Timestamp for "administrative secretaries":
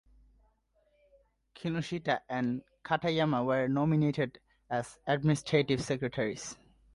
5.05-6.57